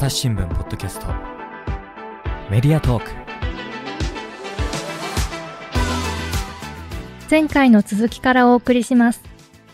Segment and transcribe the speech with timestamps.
[0.00, 1.08] 朝日新聞ポッドキャスト
[2.50, 3.10] メディアトーク
[7.30, 9.22] 前回の続きからお送りします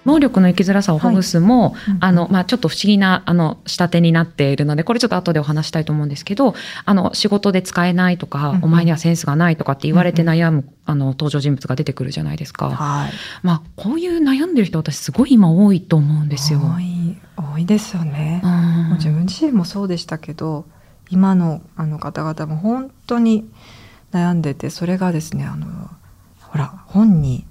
[0.07, 6.54] 能力の生きづらさをほぐすも、はいうん、あの、まあ、ちょっと不思議な、あの、仕立てになっているので、これちょっと後でお話したいと思うんですけど、
[6.84, 12.70] あの、仕事で使えないとか、うん、お前にはセンスがないとかって言われて悩む、うん、あの、登場人物が出てくるじゃないですか。
[12.70, 13.12] はい。
[13.43, 16.61] まあ、こういう悩んでる人、私すごい今多いと思うんですよ。
[16.61, 18.40] 多い、多いですよね。
[18.45, 18.55] うん、
[18.96, 20.66] 自分自身もそうでしたけど、
[21.10, 23.48] 今のあの方々も本当に
[24.12, 25.66] 悩んでて、それがですね、あの、
[26.41, 27.45] ほら、本に、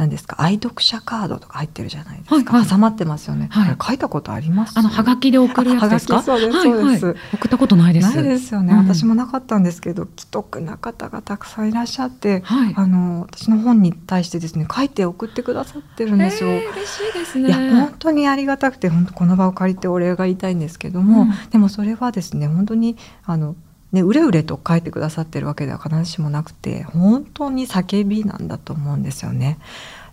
[0.00, 0.36] 何ですか？
[0.38, 4.78] 愛読者カードとか入ってるじゃないですか、はいはい、挟まってますよね、はい、書いたことあります？
[4.78, 6.22] あのハガキで送るやつですか？
[6.22, 8.16] そうですそうです、はいはい、送ったことないです。
[8.16, 17.48] ないですよね、うん、私もなかったんですけど既得な方がたくさんいらっしゃって、はい、あの私の本に対してですね書いて送ってくださってるんですよ、えー、嬉しいですね。
[17.48, 23.54] いや本当にありがたくて本当この場を借りてお礼が言いたいんですけども、うん、でもそれはですね本当にあの
[23.92, 29.58] ね、うれうれと書いてくださってるわけでは必ずしもなくて本当に叫びなんだと思うんですよね。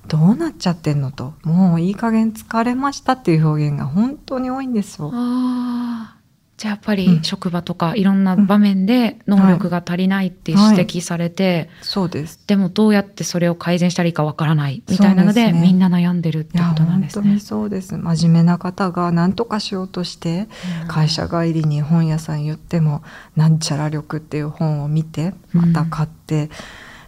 [0.07, 5.11] どうなっちゃってんのともういい加減疲れましたっていう表現が本当に多いんですよ。
[5.13, 6.16] あ
[6.57, 12.39] じゃあやっぱり職場とかいろんな場面で能力が足りないって指摘されて、そうです。
[12.47, 17.21] でもどうやってそれを改善したらいいかわからないみたいなので、ね、みんな悩んでるってことなんですね。
[17.21, 17.95] 本当にそうです。
[17.95, 20.47] 真面目な方が何とかしようとして
[20.87, 23.03] 会社帰りに本屋さん言っても
[23.37, 26.43] 「なんちゃら力」っていう本を見てまた買って。
[26.43, 26.49] うん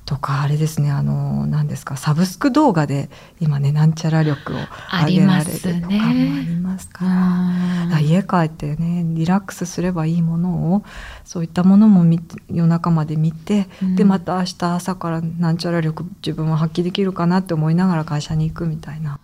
[0.10, 4.58] とかあれですねあの何ですかサブスク動画で今ねなんちゃら力を
[5.06, 8.00] 上げられるとかもありますから。
[8.00, 10.84] 家帰ってねリラックスすればいいものを
[11.26, 12.04] そういったものも
[12.50, 19.20] 夜中まで見て、うん、でまた明日朝からなんちゃら力自分は発揮できるかなって思いながら会社に行くみたいな。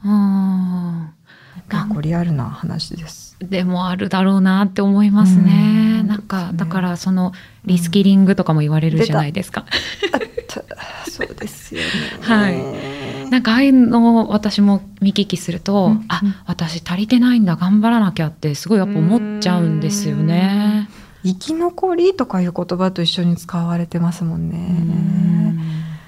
[1.67, 3.24] 結構リアルな話です。
[3.39, 6.01] でもあるだろうなって思いますね。
[6.01, 7.33] んなんか、だからその
[7.65, 9.65] リスキリングとかも言われるじゃないですか。
[11.09, 11.87] そうですよね。
[12.21, 13.29] はい。
[13.29, 20.89] なんかああいうのを私も見聞きすると、うん、あ、私足りてないんだ、頑張らなきゃってすごいやっぱ思っちゃうんですよね。
[21.23, 25.34] 生き残りとかいう言葉と一緒に使われてますもんね。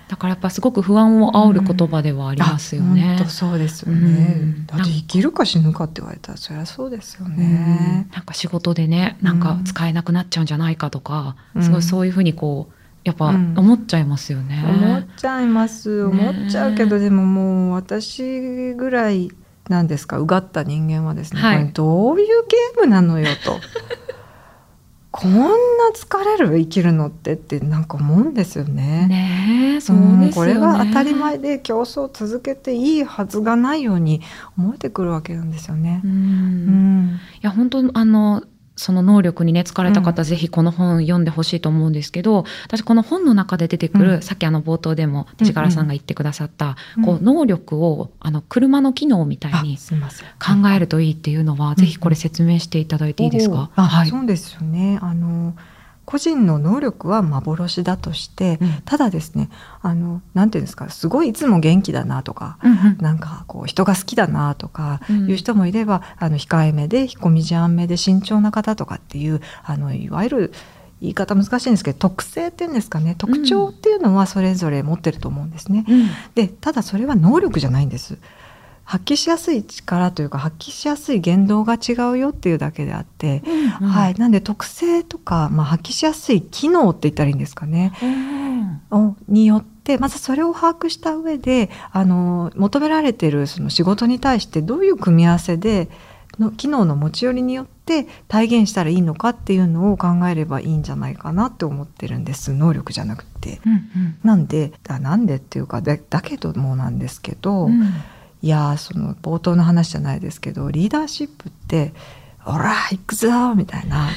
[0.08, 3.16] だからやっぱすごく不安を煽る言葉ではありますよね。
[3.18, 4.56] 本当そうですよね。
[4.66, 8.08] だって生きるか死ぬかって言われたらそりゃそうですよね。
[8.14, 12.74] なんか仕事でね、なんか使えなくなっちゃうんじゃないかとか、すごいそういうふうにこう
[13.04, 14.64] やっぱ思っちゃいますよね。
[14.66, 16.04] 思っちゃいます。
[16.04, 19.32] 思っちゃうけど、でももう私ぐらい
[19.68, 20.20] なんですか？
[20.20, 23.60] うがった人間はですね、はい、これどういうゲームなのよと。
[25.20, 25.48] こんな
[25.96, 29.08] 疲れる生きるのってってなんか思うんですよね。
[29.08, 34.22] ねそうですよね、これが当たり前で競争を続けていいはずがないように
[34.58, 36.02] 思えてくるわけなんですよね。
[36.04, 38.44] うん、うんいや本当あの
[38.78, 55.00] その能力にね、疲れた方、ぜひこの本読んでほしいと思うんですけど、私この本の中で出てくる、うん、さっきあの冒頭でも、藤原さんが言ってくださった、うん、こう、能力を、あの、車の機能みたいに考えるといいっていうのは、ぜひこれ説明していただいていいですか、はい、そうですよね。
[55.02, 55.56] あの、
[56.08, 59.50] 個人の能力は幻だとして、うん、ただですね
[59.82, 70.54] あのなんていうんですかすごいいつも元気だなとか、うんうん、なんかこう人が好きだなとかいう人もいれば、うん、あの控えめで引っ込み思案めで慎重な方とかっていうあのいわゆる
[71.02, 75.84] 言い方難しいんですけど特性っていうんですかね特徴っていうのはそれぞれ持ってると思うんですね。
[75.90, 78.18] うん、でただそれは能力じゃないんです。
[78.88, 87.92] 発揮しやすい力というか発揮しやすい言動が違うよっていうだけであって、うんうん、はい、なんで特性とか、まあ、発揮しやすい機能って言ったらいいんですかね、
[88.90, 95.90] うん、によってまずそれを把握した上であの求められているその仕事に対してどういう組み合わせで
[96.40, 102.54] の機能の持ち寄りによって体現したらいいのかっていうのを考えればいいんじゃないかなって思ってるんです。
[102.54, 103.60] 能力じゃなくて。
[103.66, 107.66] うんうん、なんでだなんでっていうかだけどもなんですけど。
[107.66, 107.92] うん
[108.48, 111.92] いやその冒頭の話じゃないですけどリーダーシップって
[112.48, 114.08] 「おら行くぞ!」みたいな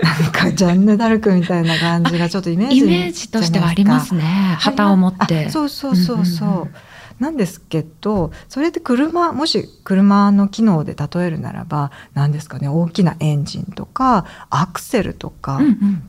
[0.00, 4.56] なんかジャンヌ・ダルクみたいな感じがちょっとイメージ イメージとしてはありますね。
[4.60, 5.50] 旗を持って。
[5.50, 6.70] そうそうそうそう、うんうん、
[7.18, 16.02] なんですけどそれで車もし車の機能で例えるならば何ですかね大きなエンジンとかアクセルとか、うんうん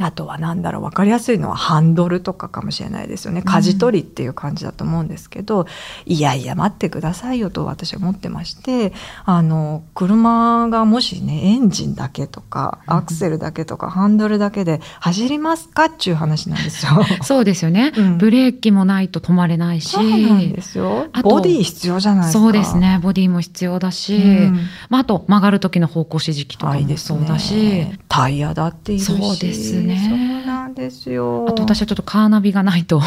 [0.00, 3.42] あとは何だろう分かりやすいのはハンドルとかかもしれないですよね。
[3.42, 5.66] 舵取りっていう感じだと思うんですけど、うん、
[6.12, 8.92] いやいや待ってくださいよと私は思ってまして
[9.24, 17.04] あの車がもしねエンジンだけとかアクセルだけとか、ハンドルだけで走りますかっていう話なんですよ。
[17.22, 19.90] そうですよね、うん、ブレーキもないと止まれないし。
[19.90, 21.06] そうなんですよ。
[21.22, 22.40] ボディ必要じゃないですか。
[22.40, 22.98] そうですね。
[23.02, 29.06] ボディも必要だし、うん、まあ、あと曲がる時の方向指示器とかもそうだし、ね、タイヤだっているし。
[29.06, 31.46] そうですねそうなんですよ。
[31.48, 33.00] あと私はちょっとカーナビがないと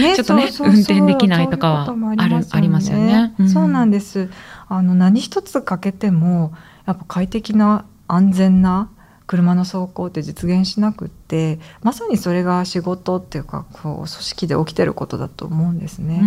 [0.00, 4.30] ね、 ちょっとね運転できないとかはあるありますよね、うん、そうなんです。
[4.68, 6.52] あの何一つ欠けても
[6.86, 8.88] やっぱ快適な安全な
[9.26, 16.20] 車の走行って実現しなくってまさにそれが仕事っていうかこう組織で起きてることだと思うんですね。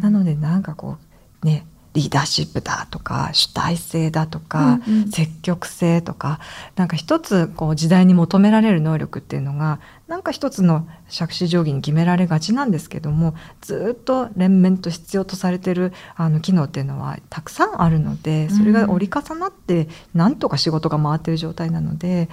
[0.00, 0.98] なのでなんかこ
[1.42, 6.40] うねリーダーシップだとか主体性だとか、うんうん、積極性とか
[6.74, 22.28] なんか一つこう時代に求められる能力っていうのがなんか一つの杓子定規に決められがちなんですけどもずっと連綿と必要とされてるあの機能っていうのはたくさんあるのでそれが折り重なってなんとか仕事が回ってる状態なので。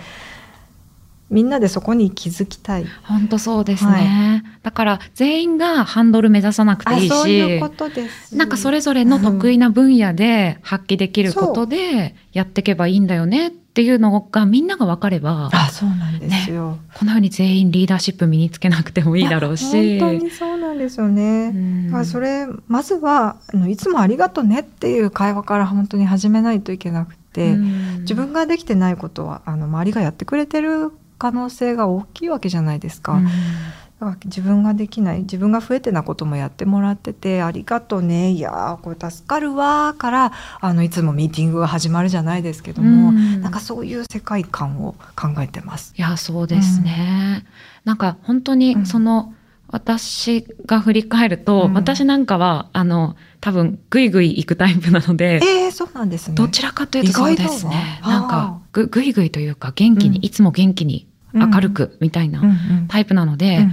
[1.30, 2.86] みんなでそこに気づきたい。
[3.04, 3.92] 本当そうですね。
[3.92, 8.36] はい、だから全員がハンドル目指さなくていいし、そういうことです。
[8.36, 21.54] なんかそれぞれの得意な分野で発揮できることでやっていけばいいんだよねっていうのがみんなが分かれば、あ、そうなんですよ、ね、このように全員リーダーシップ身につけなくてもいいだろうし、本当にそうなんですよね。
[21.94, 33.22] うん、それまずはあのいつもありがとうねっていう会話から本当に始めないといけなくて、うん、自分ができてないことはあの周りがやってくれてる可能性が大きいわけじゃないですか。
[34.02, 40.32] うん、自分ができない自分が増えてなこともやってもらってて「ありがとうねいやこれ助かるわ」から
[40.62, 45.94] あのいつもミーティングが始まるじゃないですけども、うん、なんかそういう世界観を考えてます。
[45.98, 47.46] いやそうですね、うん、
[47.84, 49.34] なんか本当にその、
[49.72, 56.36] 私が振り返ると、うん、私なんかはあの多分ぐいぐい行くタイプなので、えー、そうなんですね。
[56.36, 58.00] どちらかというとそうですね。
[58.02, 62.42] なんかぐぐいぐいというか元気に、うん、いつも元気に明るくみたいな
[62.88, 63.68] タイプなので、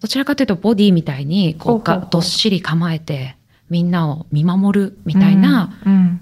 [0.00, 3.36] どちらかというとボディみたいにこうかどっしり構えて
[3.70, 5.72] みんなを見守るみたいな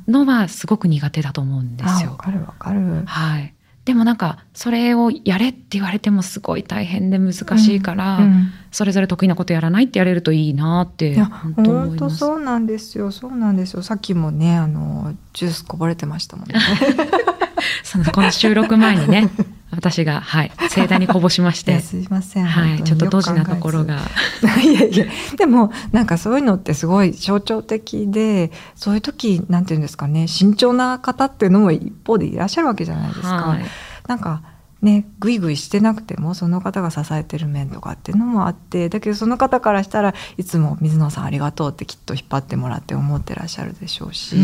[0.08, 2.10] のはすごく苦手だと思うんですよ。
[2.12, 3.02] わ、かるわかる。
[3.06, 3.52] はい。
[3.86, 13.12] でもなんかそれをやれって言われてもすごい大変で難しいから、うんうん、それぞれ得意なことやらないってやれるといいなって本当そうなんですよ。
[13.12, 13.82] そうなんですよ。
[13.82, 16.56] さっきもねあのジュースこぼれてましたもんね。
[17.84, 19.30] そのこの収録前にね
[19.76, 21.78] 私が、はい、盛大にこぼしまして。
[21.80, 22.44] すいません。
[22.44, 23.98] はい、ちょっとドジなところが。
[24.64, 25.06] いやいや、
[25.36, 33.28] でも、なんかそういうのってすごい象徴的で、そういう時、なんていうんですかね、慎重な方っていうのも一方でいらっしゃるわけじゃないですか。
[33.28, 33.64] はい、
[34.08, 34.42] なんか、
[34.82, 44.36] ね、ぐいぐいしてなくてもその方が支えてる面とかっていうのもあってだけどその方からしたらいつも水野さんありがとうってきっと引っ張ってもらって思ってらっしゃるでしょうし。
[44.36, 44.38] う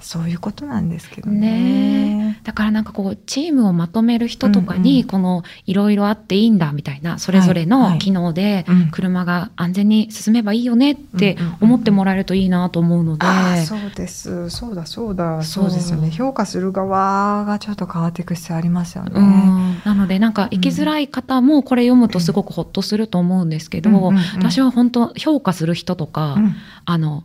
[0.00, 13.26] そういうことなんですけどね、ね、だからなんかこうチームをまとめる人とかにこのいろいろあっていいんだみたいなそれぞれの機能で車が安全に進めばいいよねって思ってもらえるといいなと思うので、
[13.64, 14.50] そうです。
[14.50, 15.42] そうだそうだ。
[15.42, 15.70] そう。
[15.70, 16.10] ですよね。
[16.10, 19.80] 評価する側がちょっと変わっていく必要ありますよね。
[19.84, 26.36] なのでなんか生きづらい方もこれ読むとすごくほっとすると思うんですけど、私は本当評価する人とか、
[26.84, 27.24] あの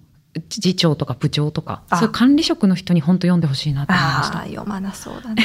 [0.49, 4.39] 次長とか部長とかそういう管理職の人に本当読んでほしいなと思いました。
[4.45, 5.43] 読まなそうだね。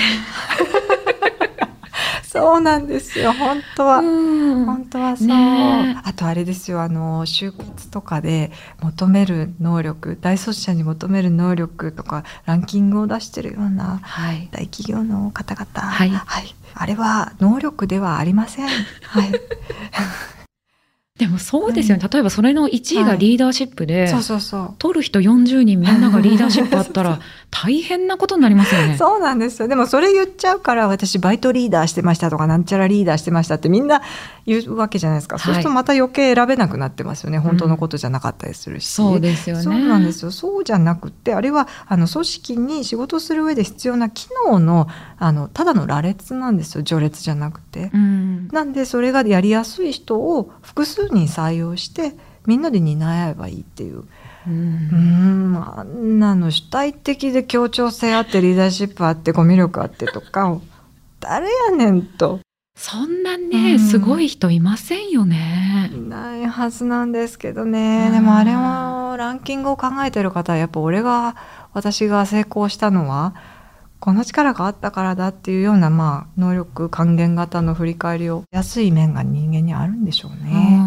[2.28, 4.00] そうなんですよ本当は。
[4.00, 14.00] 本当はそう、ね、あとあれですよあの就活とかで求める能力大卒者に求める能力とかランキングを出してるような
[14.52, 18.68] 大企業の方々、はい、はい、あれは能力ではありません。
[18.68, 19.32] はい
[21.18, 24.74] でもそうですよね、うん、例えばそれの1位がリーダーシップで、はい、そうそうそう。
[24.78, 27.18] 取る人40人みんながリーダーシップあったら
[27.50, 28.96] 大変なことになりますよね。
[28.96, 29.68] そうなんですよ。
[29.68, 34.00] でもそれ言っちゃうから私バイトリーダーしてましたとかなんちゃらリーダーしてましたってみんな
[34.46, 37.38] 言うわけじゃないですか、はい、そうするとまた余計選べなくなってますよね。
[37.38, 39.62] 本当のことじゃなかったりするし、うん、そうですよね。
[39.62, 41.34] そうなんですよそうじゃなくて。
[41.34, 44.86] あれはあの組織に仕事する上で必要な機能の
[45.18, 46.84] あのただの羅列なんですよ。
[46.84, 47.90] 序列じゃなくて。
[47.92, 52.14] うん、なんでそれがやりやすい人を複数人採用して
[52.46, 54.04] みんなで担えばいいっていう。
[54.46, 60.58] うん、あんなの主体的で協調性あってリーダーシップあってコミュ力あってとか
[61.20, 62.40] 誰やねんと。
[62.74, 65.90] そんなね、うん、すごい人いませんよね。
[65.92, 68.10] いないはずなんですけどね。
[68.12, 71.34] でもあれもランキングを考えてる方はやっぱ俺が
[71.74, 73.34] 私が成功したのは
[74.00, 80.78] この力があったからだっていうような、まあ、能力還元型の振り返りを安い面が人間にあるんでしょうね。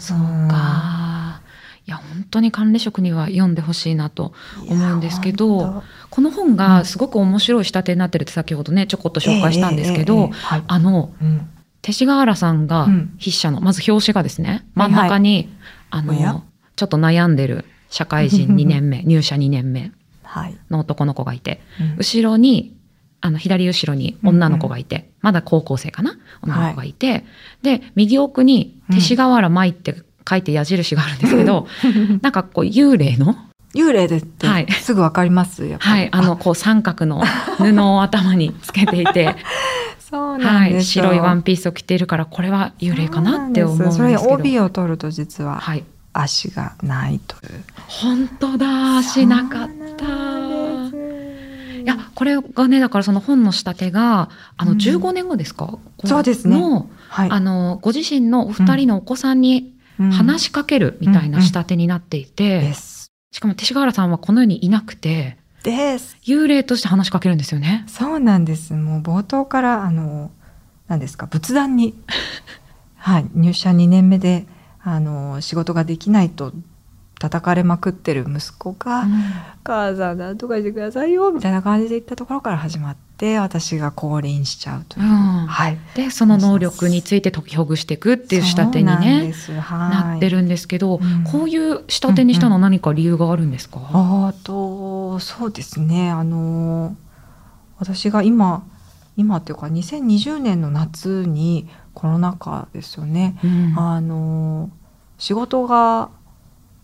[0.00, 1.40] そうか。
[1.86, 4.32] いや本当に管理職には読んでほしいなと
[4.68, 10.30] 思うんですけどこの本がすごく面白い仕立てになってるって先ほどねちょこっと紹介したんですけど、
[10.66, 11.48] あのうん。
[11.82, 13.16] 勅使河原さんがうん。
[13.20, 15.04] 筆者の、まず表紙がですね真はいはい。
[15.04, 15.48] ん中に、
[15.90, 16.42] あの
[16.74, 19.92] ちょっと悩んでる社会人2年目 入社2年目
[20.24, 20.56] はい。
[20.68, 21.96] の男の子がいてうん。
[21.98, 22.75] 後ろに
[23.20, 26.18] あの左後ろに女の子がいて、まだ高校生かな？
[26.42, 27.24] 女の子がいて、
[27.62, 29.96] で右奥に勅使河原舞って
[30.28, 31.66] 書いて矢印があるんですけど、
[32.22, 33.36] なんかこう幽霊の？
[33.74, 34.70] 幽霊でってはい。
[34.72, 35.90] すぐわかります、やっぱり。
[35.90, 37.22] はい、あの、こう三角の
[37.58, 39.36] 布を頭につけていて、
[40.00, 41.04] そうなはい、んですよ。
[41.04, 44.30] 白いワンピースを着ているから、これは幽霊かなって思うんですそれけど。
[44.30, 45.84] 帯を取ると実ははい。
[46.14, 47.62] 足がないという。
[47.86, 50.55] 本当だ、しなかっそうた。
[52.16, 54.78] これがね、だからその本の仕立てが、あの、うん。
[54.78, 56.58] 15年後ですか、そうですね。
[56.58, 57.30] の、はい。
[57.30, 60.10] あの、ご自身のお二人のお子さんにうん。
[60.10, 62.72] 話しかけるみたいな仕立てになっていて。
[63.32, 66.16] しかも勅使河原さんはこの世にいなくて、です。
[66.22, 67.84] 幽霊として話しかけるんですよね。
[67.86, 68.72] そうなんです。
[68.72, 70.30] もう冒頭からあの
[70.88, 71.26] 何ですか？
[71.26, 71.94] 仏壇に。
[72.96, 73.26] はい。
[73.34, 74.46] 入社2年目で
[74.82, 76.52] あの仕事ができないと
[77.18, 79.10] 叩かれまくってる息子がうん
[79.64, 85.06] 「母さんなんとかしてくださいよ」みたいな感じで言ったところから始まって私が降臨しちゃうという。
[85.06, 85.12] うん。
[85.46, 85.78] はい。
[85.94, 91.24] でその能力について解きほぐしていくっていう仕立てにねなってるんですけど、うん。
[91.24, 96.10] こういう仕立てにしたのは何か理由があるんですか、あとそうですね。
[96.10, 96.96] あの
[97.78, 98.62] 私が今
[99.16, 103.74] 今っていうか2020年の夏にコロナ禍ですよね、うん。
[103.78, 104.70] あの
[105.16, 106.10] 仕事が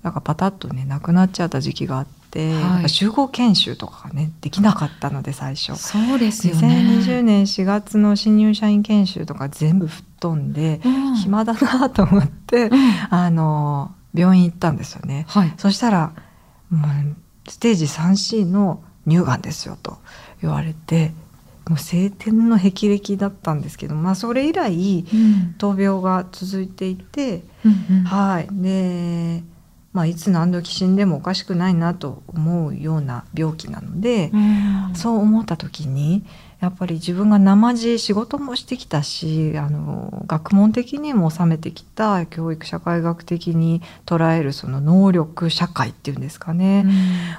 [0.03, 5.77] なんかパタッとねなくなっちゃった時期があって、はい集合研修とかがねできなかったので最初。
[5.77, 6.85] そうですよね。
[6.99, 12.79] 2020年4月の新入社員研修とか全部吹っ飛んで、うん暇だなと思って、うん
[13.11, 15.27] あの病院行ったんですよね。
[15.29, 15.55] はい。
[15.59, 16.13] そしたら
[16.71, 19.99] もうステージ 3C の乳がんですよと
[20.41, 21.13] 言われて
[21.69, 29.43] もう晴天の霹靂だったんですけど、まあ、それ以来うん闘病が続いていて、うんうんはいで、
[29.93, 34.95] まあ、いつ何時死んでもおかしくないなと思うような病気なので、うん。
[34.95, 36.25] そう思った時に
[36.61, 46.85] やっぱり自分が生地仕事もしてきたしあの学問的にも収めてきた教育社会学的に捉えるその能力社会っていうんですかね、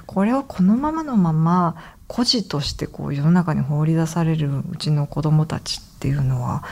[0.08, 1.76] これをこのままのまま
[2.08, 6.64] 孤児としてこう世の中に放り出されるうちの子どもたちっていうのは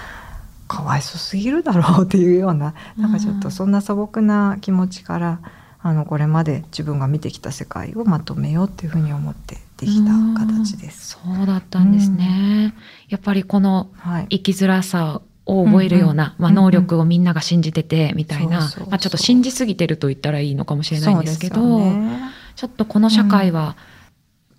[0.67, 5.39] かわいそすぎるだろうっていうようななんかちょっとそんな素朴な気持ちから
[5.83, 11.17] あのこれまで自分が見てきた世界をまとめようっていうふうに思ってできた形です。
[11.17, 12.75] そうだったんですね。
[13.09, 22.19] やっぱりこのはい、生きづらさを覚えるような、まあ、能力をみんなが信じててみたいな、まあ、ちょっと信じすぎてると言ったらいいのかもしれないんですけどね。
[22.55, 23.75] ちょっとこの社会は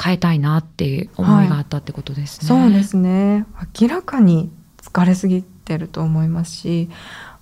[0.02, 2.49] 変えたいなっていう思いがあったってことですね。
[2.49, 3.47] そうですね。
[3.81, 4.50] 明らかに
[4.83, 6.91] 疲れすぎてると思いますし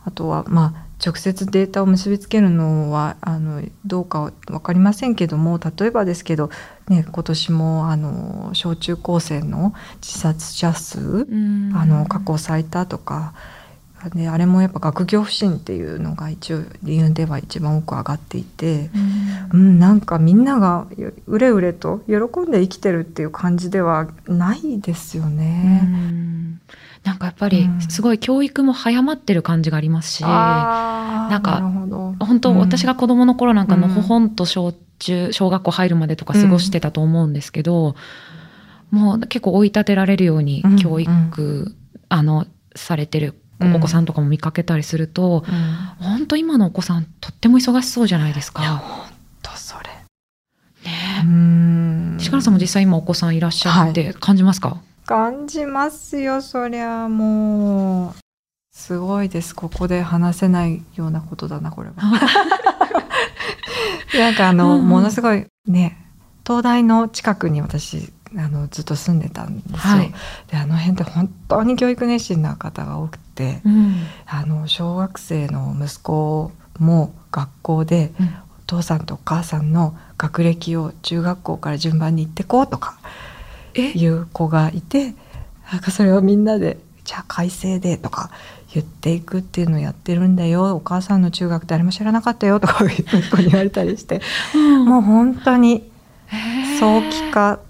[0.05, 6.51] あとはまあ直接データを結びつけるのはあのどうか分かりませんけども例えばですけど、
[6.89, 13.35] ね、今年もあの小中高生の自殺者数、うんあの過去最多とか。
[14.15, 18.89] であれもやっぱ学業不振っていうのが一応理由では一番多く上がっていて、
[19.53, 20.87] うんうん、なんかみんなが
[21.27, 25.83] うれうれと喜んで生きてるっていう感じではないですようね。
[25.85, 26.61] ん
[27.05, 27.81] なんかやっぱりうん。
[27.81, 31.61] すごい教育も早まってる感じがありますし、あーなんか
[32.25, 32.59] 本当、うん。
[32.59, 33.95] 私が子供の頃なんかのうん。
[33.95, 37.95] ほほんと小中小学校入るまでとか過ごしてたと思うんですけど、
[38.91, 41.75] もう結構追い立てられるようにうん教育、
[42.09, 46.05] あのされてるお子さんとかも見かけたりすると、うん。
[46.05, 48.77] 本当今のお子さんとっても忙しそうじゃないですいやか。
[48.77, 49.07] 本
[49.43, 49.91] 当それ。
[50.85, 51.23] ね。
[51.25, 52.17] うん。
[52.21, 52.23] え。
[52.23, 54.81] 力さんも実際今お子さんいらっしゃって感じますか、
[55.11, 58.15] 感じますよそりゃもう。
[58.73, 59.57] すごいです。
[59.57, 61.95] ここで話せないようなことだなこれは。
[64.17, 64.89] なんかあの、うんうん。
[64.89, 65.99] ものすごいね
[66.47, 69.79] 東大の近くに私あのずっと住んでたんですよ。
[69.79, 70.15] はい。
[70.47, 73.97] であの辺って本当に教育熱心な方が多くて、うん。
[74.29, 78.29] あの小学生の息子も学校でうん。
[78.29, 78.31] お
[78.77, 83.30] 父さんとお母さんの学歴を中学校から順番に言ってこうとかえ
[83.75, 85.15] いう子がいて
[85.73, 88.31] なんかそれをみんなで「じゃあ改正で」とか
[88.73, 94.21] 言っていくっていうのをやってるんだよお母さんの中学誰も知らなかったよとか息子に言われたりして
[94.55, 95.91] もう本当に
[96.79, 97.61] 早期化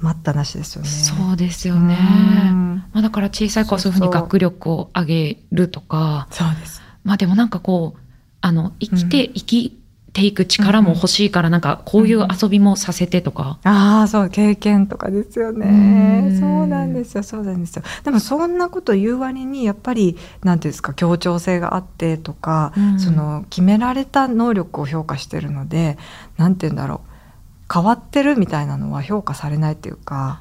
[0.00, 0.88] 待ったなしですよね。
[0.88, 1.96] そうですよね。
[2.92, 6.28] まあ、だから小さい子はそういうふうに学力を上げるとか。
[6.30, 6.82] そうです。
[7.04, 8.00] まあでもなんかこう、
[8.40, 9.80] あの、生きて、生き
[10.18, 13.58] ていく力も欲しいから、なんかこういう遊びもさせてとか。
[13.64, 16.36] うん、ああ、そう、経験とかですよね。
[16.40, 17.82] そうなんですよ、そうなんですよ。
[18.02, 25.96] でもそんなこと言う割に、やっぱり、なんていうんですか、協調性があってとか、うん、その、決められた能力を評価してるので、
[26.36, 27.08] なんて言うんだろう。
[27.72, 30.40] 変わってるみたいなのは評価されないっていうか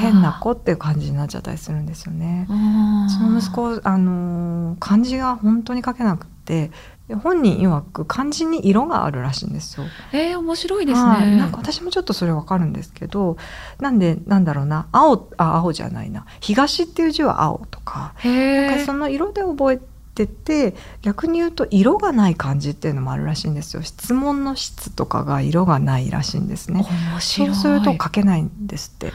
[0.00, 2.46] 変な子っていう感じになっちゃったりするんですよね。
[2.48, 6.70] その息子あの漢字が本当に書けなくて
[7.14, 9.86] 本人曰く漢字に色があるらしいんですよ。
[10.12, 11.36] えー、面白いですね。
[11.36, 13.36] なんか私もちょっとそれわかるんですけど、
[13.80, 19.80] なんでなんだろうな、青あ青じゃないな、東っていう字は青とか、なんかその色で覚え
[20.14, 23.82] てて逆に言うと色がない感じっていうのもあるらしいんですよ。
[23.82, 26.86] 質問の質とかが色がないらしいんですね。
[27.20, 29.12] そうすると書けないんですって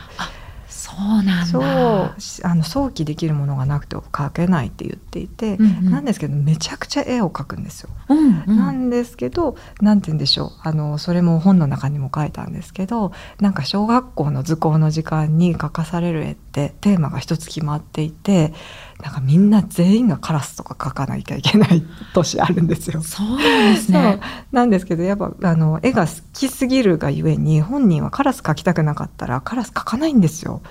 [0.90, 7.90] そうなんそうあの想起できるものがなくて描けないって言っていて、うんうん、なんですけどめちゃくちゃ絵を描くんですよ。
[8.10, 10.52] うんうん、なんですけど何て言うんでしょう。
[10.62, 18.54] あのそれも本の中にも書いたんですけどなんか小学校の図工の時間に描かされる絵ってテーマが一つ決まっていて
[19.02, 23.02] なんかみんな全員がカラスとか描かなきゃいけない年あるんですよ。
[23.02, 24.20] そうなんですね。
[24.52, 30.62] なんですけどやっぱあの絵が好きすぎるがゆえに本人はカラス描きたくなかったらカラス描かないんですよ。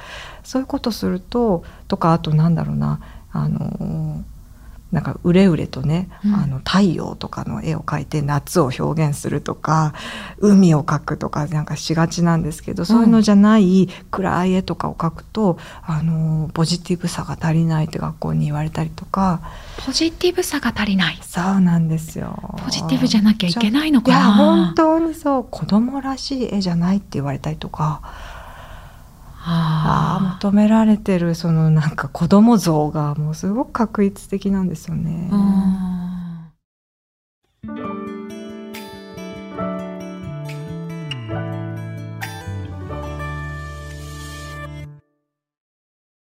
[0.45, 3.01] そういうことするととかあとなんだろうな
[3.33, 4.25] あの
[4.93, 9.93] なんかうれうれとね、うん、あの太陽とかの絵を描いて夏を表現するとか
[10.39, 19.41] 海を描くとかなんかしがちなんですけど、そういうのじゃない暗い絵とかを描くとあのポジティブさが足りないって学校に言われたりとか。
[19.85, 21.19] ポジティブさが足りない。
[21.23, 22.59] そうなんですよ。
[22.65, 24.17] ポジティブじゃなきゃいけないのかな。
[24.17, 25.47] いや本当にそう。
[25.51, 28.03] 子供らしい絵じゃないって言われたりとか。
[29.51, 35.31] ああ求められてるそのなんか子供像がもうすごく確一的なんですよね。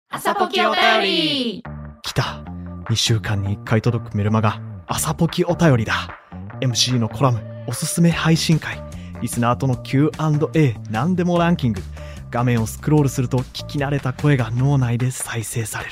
[0.09, 1.63] 朝ポキお便り。
[2.01, 2.43] 来た。
[2.89, 4.59] 2週間に1回届くメルマガ。
[4.87, 6.19] 朝ポキお便りだ。
[6.59, 8.83] MC のコラムおすすめ配信会。
[9.21, 11.81] リスナーとの Q&A 何でもランキング
[12.31, 15.91] 画面をスクロールすると聞き慣れた声が脳内で再生される。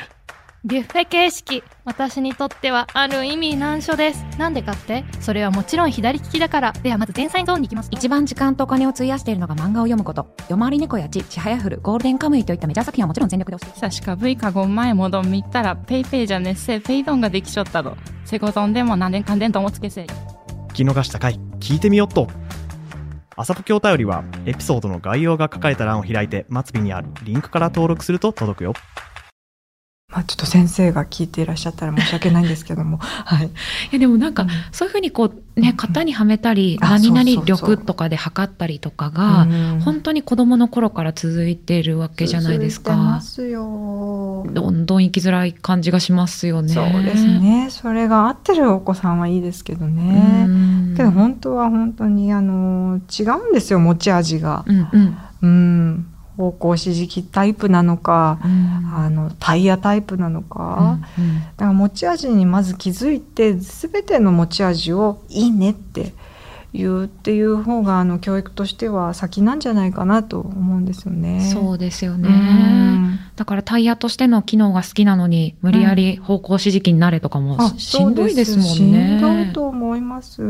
[0.66, 4.26] ビュッフェ形式私にとってはある意味難所です。
[4.38, 5.06] なんでかって？
[5.22, 6.74] それはもちろん左利きだから。
[6.74, 7.90] ではまず前菜ゾーンに行きます。
[7.92, 10.36] 一番時間とお金を費やしているのが漫画を読むこと。
[10.50, 22.28] 夜回り猫やちちはやふるゴールデンカムイといったメジャー作品はもちろん全力で押してさしか V かご前もどん見たらペイペイじゃねっせペイドンができちょったどセゴドンでも何年かんでんともつけせ聞き逃した回聞いてみよっと
[23.42, 28.74] 朝ポケお便りはエピソードの概要が書かれた欄を開いて末尾にあるリンクから登録すると届くよ。
[30.12, 33.50] まあ、ちょっと先生が聞いていらっしゃったら申し訳ないんですけども、 はい、い
[33.92, 39.48] やでもなんか、そういうふうにこうね型にはめたり、うん、何々力とかで測ったりとかが、
[39.82, 42.98] 本当に子供の頃から続いているわけじゃないですか。
[42.98, 46.74] ますよどんどん生きづらい感じがしますよね。
[46.74, 47.68] そうですね。
[47.70, 50.48] それが合ってるお子さんはいいですけどね。
[50.98, 54.66] けど本当は本当にあの違うんですよ持ち味が。
[54.68, 56.06] うん、うん、うん
[56.40, 61.26] 方向指示器タイプなのか、うん、あのタイヤタイプなのか、うん。
[61.26, 66.14] うん、だから持ち味にまず気づいて全ての持ち味をいいねって
[66.72, 71.42] 言うっていう方があの教育としては先なんじゃないかなと思うんですよね。
[71.52, 72.30] そうですよね。
[72.30, 78.70] うん、だからタイヤとしての機能が好きなのに無理やり方向指示器になれとかもしんどいですもんね。
[78.70, 80.42] しんどいと思います。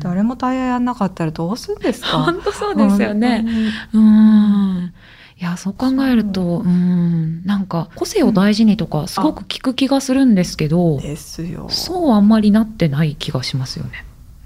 [0.00, 2.24] 誰もタイヤやんなかったらどうするんですか？
[2.24, 3.46] 本当そうですよね。
[3.92, 4.92] うん。
[5.40, 14.04] いやそう考えるとうんなんか個性を大事にとかすごく聞く気がするんですけど、ですよそうあんまりなってない気がしますよね。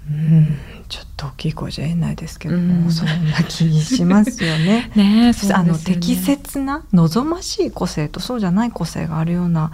[0.09, 4.91] うんちょっと大きい声じゃ言えないですけども、うん、そんな気にしますよね。
[4.95, 9.71] ねあの適切な望ましい個性とそうじゃない個性があるような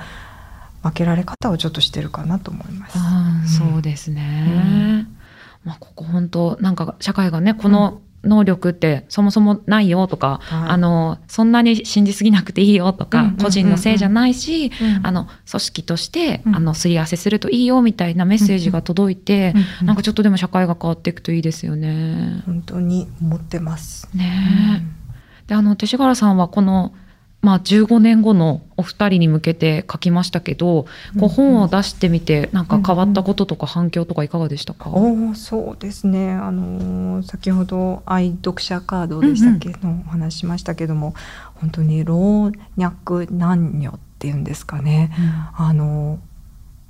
[0.83, 2.97] 分けられ方をちょっとしてるかなと思います。
[2.97, 5.05] うん、そうですね。
[5.65, 22.43] まあここ本当なんか社会がねこの能力ってそもそもないよとか、はい、あのそんなに信じすぎなくていいよとか、個人のせいじゃないし、うん、あの組織として、うん、あのすり合わせするといいよみたいなメッセージが届いて、うん、なんかちょっとでも社会が変わっていくといいですよね。
[22.45, 24.07] 本当に思ってます。
[24.15, 24.83] ね、
[25.47, 26.93] であの勅使川原さんはこの
[27.41, 30.85] まあ、15年後のお二人に向けて書きましたけど、
[31.19, 36.33] こう本を出してみてなんか変わったこととか反響とかいかがでしたか、うんうん、おそうですね。
[36.33, 41.15] あの先ほど愛読者カードでしたっけ、のお話しましたけども
[41.55, 45.11] 本当に老若男女っていうんですかね、
[45.57, 46.19] うん、あの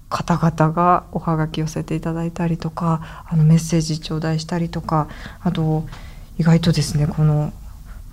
[0.10, 5.08] 方々がおはがき寄せていただいたりとかあのメッセージ頂戴したりとか
[5.40, 5.86] あと
[6.38, 7.54] 意外とですねこの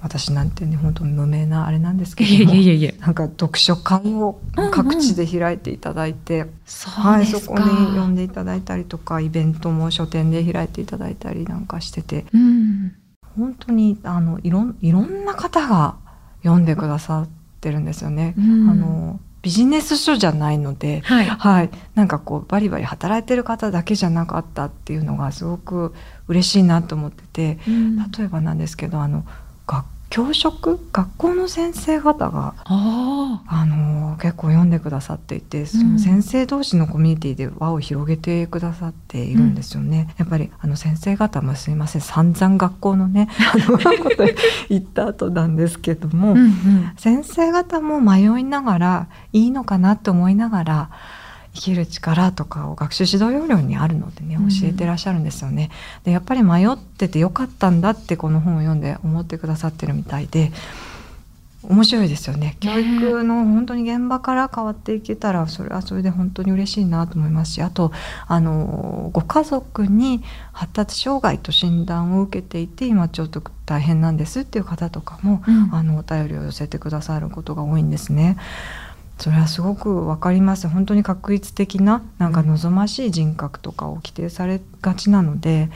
[0.08, 4.40] 私なんてね本当に無名なあれなんですけどもなんか読書会を
[4.72, 6.40] 各地で開いていただいて、うん。
[6.40, 7.64] うん、はい、そこに
[7.98, 12.94] 呼んでいただいたりとかイベントも書店で開いていただいたりなんかしてて、うん、
[13.36, 15.96] 本当にあのいろいろんな方が
[16.42, 17.28] 読んでくださっ
[17.60, 18.34] てるんですよね。
[18.38, 25.94] うん、あのビジネス書じゃないので、はい、はい、なんかこうバリバリ働いてる方だけじゃなかったっていうのがすごく
[26.26, 27.22] 嬉しいなと思って
[27.56, 29.24] て、うん、例えばなんですけどあの
[29.66, 30.78] 学教職？
[30.92, 40.08] 学校の先生方があの結構読んでくださっていてその先生同士のコミュニティで輪を広げてくださっているんですよね。
[40.18, 44.24] うん、やっぱりあの先生方もすいません散々学校のね あのこと
[44.68, 50.90] 言った後なんですけども、うんうん、先生方も迷いながらいいのかなって思いながら
[51.58, 55.70] 生きる力とかを学習指導要領にあるのでね教えてらっしゃるんですよね。
[56.04, 60.52] でやっぱり迷っててよかったんだってこの本を読んで思ってくださってるみたいで
[61.62, 67.90] 面白いですよね教育の本当に現場から変わっていけたらそれはそれで本当に嬉しいなと思いますしあと
[68.28, 78.36] あのご家族に発達障害と診断を受けていて今ちょっと大変なんですっていう方とかも、うん、あのお便りを寄せてくださることが多いんですね。
[79.18, 80.68] それはすごく分かります。
[80.68, 85.70] 本当に確率的ななんか望ましい人格とかを規定されがちなので、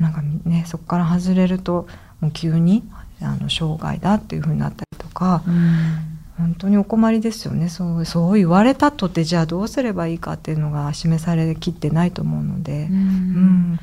[0.00, 1.86] うん、なんかねそこから外れると
[2.20, 2.82] もう急に
[3.20, 7.68] あの生涯だっていうふうになったりとか、うん、本当にお困りですよね。
[7.68, 13.80] そうそう言われたとてじゃあどうすればいいかっていうのが示されきってないと思うので、うん、うん、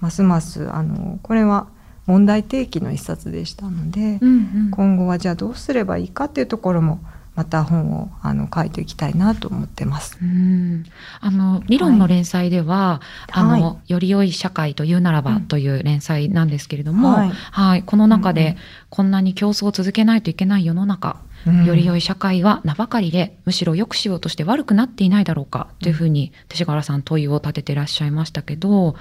[0.00, 1.68] ますますあのこれは
[2.06, 4.34] 問題提起の一冊でしたので、うんう
[4.68, 7.00] ん、今後はじゃあどうすればいいかっていうところも
[7.42, 10.16] また本をあの書いていきたいなと思ってます。
[10.22, 10.84] うん。
[11.20, 18.56] あの理論の連載では、はい、あの、より良い社会というならばという連載なんですけれども、はい、はい、この中で
[18.90, 28.94] こんなに競争を続けないといけない世の中、うん、より良い社会は名ばかりでむしろ良くしようとして悪くなっていないだろうかというふうに勅使川原さん問いを立ててらっしゃいましたけど、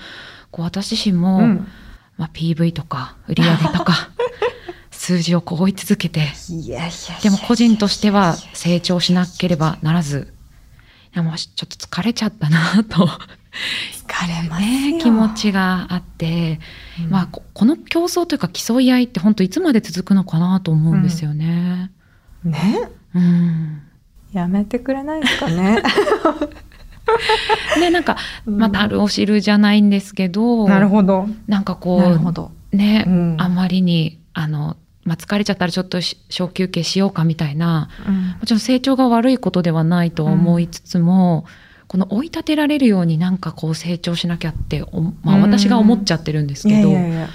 [0.49, 1.67] こう私自身も、うん、
[2.17, 4.11] まあ、PV とか売り上げとか
[5.01, 6.27] 数字をこう追い続けて。
[7.23, 10.31] でも個人としては成長しなければならず。
[11.15, 13.09] いやもうちょっと疲れちゃったなと。
[14.07, 16.59] 疲れますね気持ちがあって、
[17.03, 21.91] うん、まあこの競争というか競い合いって本当いつまで続くのかなと思うんですよね。
[22.45, 23.81] うん、ね、うん、
[24.31, 25.81] やめてくれないですかね？
[27.79, 31.27] で なんかまたあるお汁じゃないんですけど、なるほど。
[31.47, 44.83] なんかこうね、うん、あまりにあのまあ、疲れちゃったらちょっと小休憩しようかみたいな、うん、もちろん成長が悪いことではないと思いつつも、うん、この追い立てられるようになんかこう成長しなきゃって、
[45.23, 46.89] まあ、私が思っちゃってるんですけど。
[46.89, 47.29] いやいやいや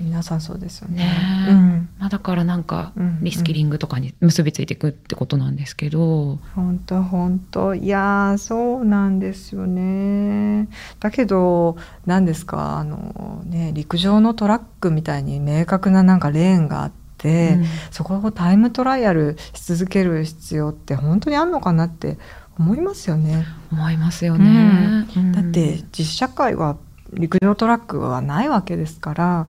[0.00, 1.04] 皆さんそうですよね。
[1.04, 6.38] ねうん、まあ、だからなんかリスキリングとかに結びついていくってことなんですけど。
[6.54, 10.68] 本当本当いやそうなんですよね。
[11.00, 17.01] だけど何ですかあのね陸上のトラックみたいに明確ななんかレーンがあって。
[17.28, 22.18] うん、そこをタイムトライアルし続ける必要って本当にあんのかなって
[22.58, 23.46] 思いますよね。
[23.70, 25.06] 思いますよね。
[25.16, 26.76] うん、だって実社会は
[27.12, 29.46] 陸上トラックはないわけですから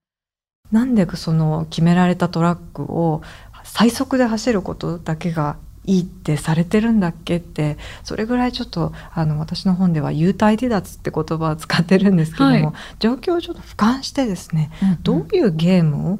[0.71, 3.21] なんでその決められたトラックを
[3.63, 5.55] 最速で走ることだけが
[5.85, 16.19] いいってされてるんだっけってそれぐらいちょっとあの私の本では「幽体離脱」って言葉を使ってるんですけども、はい、状況をちょっと俯瞰してですね、うんうん、どういうゲームを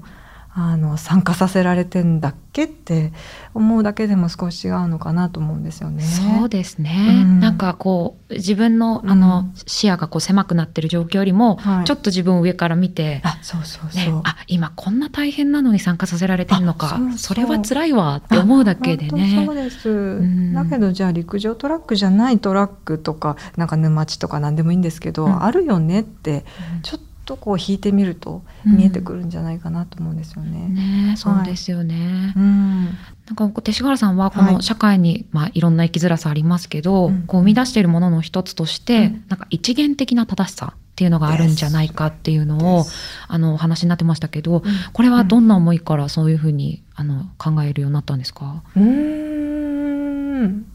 [0.55, 3.11] あの参加させられてんだっけって
[3.55, 6.03] 思うだけでも少し違うのかなと思うんですよね。
[6.03, 7.23] そうですね。
[7.23, 14.13] うん、なんかこう自分のあの、視野がこう狭くなってる状況よりも、はい、ちょっと自分を上から見て、あ、そうそうそう。
[14.15, 19.43] ね、あ、今こんな大変なのに参加させられてるのか、それは辛いわって思うだけでね。
[19.45, 19.89] そうです。
[19.89, 26.45] うん、だけどじゃあ陸上トラックじゃないトラックとかなんか沼地とか何でもいいんですけど、うん、あるよねって
[26.83, 30.65] ちょっととこう引いてみると見えてくるんじゃないかなと思うんですよね。
[30.67, 31.95] うん、ねそうですよね。
[32.35, 32.85] はい、うん。
[32.85, 42.85] なんか勅使川原さんはこの社会に、まあ、いろんな生きづらさありますけど、こう生み出しているものの一つとして、うん、なんか一元的な正しさっていうのがあるんじゃないかっていうのを
[43.27, 48.63] あのお話になってましたけど、これはどんな思いからそういうふうにあの考えるようになったんですか？
[48.75, 50.65] うん。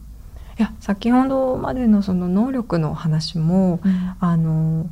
[0.59, 4.91] いや先ほどまでのその能力の話も、うん、あの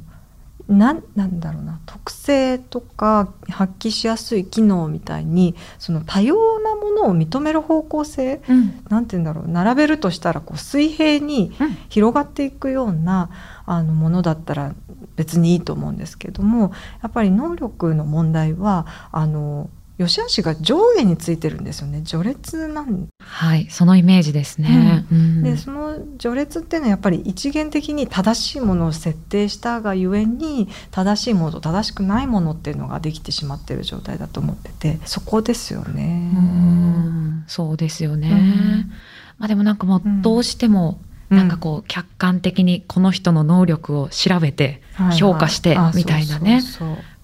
[0.68, 11.52] ななんだろうな特性とか発揮しやすい機能みたいにその多様なものを認める方向性、うん、なんて言うんだろう並べるとしたらこう水平に
[11.88, 13.30] 広がっていくような、
[13.68, 14.74] うん、あのものだったら
[15.14, 22.02] 別にいいと思うんですけどもやっぱり能力の問題はあの良し悪しが上下についてるんですよね。
[22.02, 36.30] 序列なんはいそのイメージですね、うん、でその序列っていうのはやっぱり一元的に正しいものを設定したがゆえに正しいものと正しくないものっていうのができてしまってる状態だと思っててそこですよね。
[36.34, 37.44] うん。
[37.46, 38.90] そうですよね、うん、
[39.38, 40.98] まあでもなんかもうどうしても、
[41.30, 44.82] なんかこう客観的にこの人の能力を調べて
[45.18, 46.62] 評価してみたいなね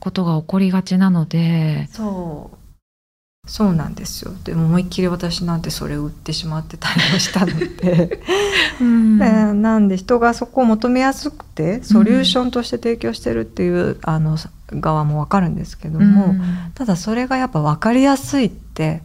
[0.00, 1.88] ことが起こりがちなので。
[1.92, 2.61] そう
[3.44, 4.30] そうなんですよ。
[4.44, 8.20] でも思いっきり私なんてそれを売ってしまってたりもしたので、
[8.80, 9.18] うん、
[9.60, 14.36] なんで人がそこを求めやすくてソリューションとして提供してるっていう、うん、あの
[14.70, 16.42] 側も分かるんですけども、うん、
[16.74, 19.02] ただそれがやっぱ分かりやすいって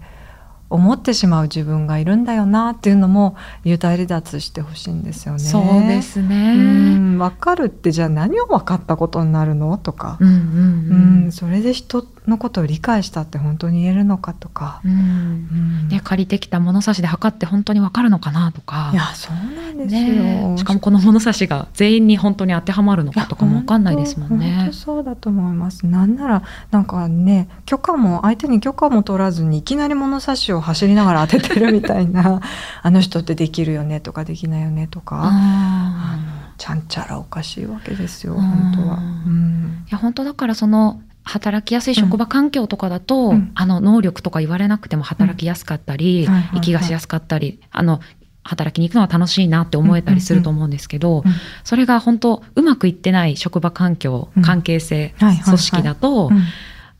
[0.69, 5.39] 思ってしまう自分がいるんだよなっていうのも幽体離脱してほしいんですよね。
[5.39, 7.17] そうですね。
[7.17, 9.79] 分かるってじゃあ何を分かったことになるの？
[9.79, 15.89] とか、うん、うん、それで人のことを理解したって本当に言えるのかとか、うん。
[15.91, 18.91] うん、借りてきた物差しで測って本当に分かるのかなとか。
[18.93, 24.55] いやそうなんですよ、ね、しかもこの物差しが全員に本当に当てはまるのかとかも分かんないですもんね。
[24.57, 25.85] 本当そうだと思います。
[25.87, 32.41] なんならなんかね許可も相手に許可も取らずにいきなり物差しを走りながら当ててるみたいな
[32.83, 35.21] あの人ってできるよねとかできないよねとか。
[35.23, 38.97] あのちゃんちゃらおかしいわけですよ本当は。
[38.97, 47.99] うん、いや本当だからその働きやすい職場環境とかだと、うん、あの能力とか言われなくても働きやすかったり、うん、息がしやすかったり、あの
[48.43, 51.23] 働きに行くのは楽しいなって思えたりすると思うんですけど、
[51.63, 56.31] それが本当うまくいってない職場環境、関係性、組織だと、